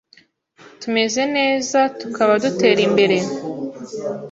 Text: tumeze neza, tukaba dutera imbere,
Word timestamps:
tumeze 0.79 1.21
neza, 1.37 1.79
tukaba 1.99 2.33
dutera 2.43 2.81
imbere, 2.87 3.17